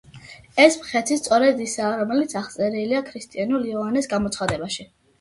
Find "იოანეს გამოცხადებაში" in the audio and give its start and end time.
3.77-4.93